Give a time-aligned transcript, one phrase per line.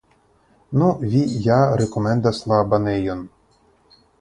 [0.81, 3.23] Nu, vi ja rekomendas la banejon.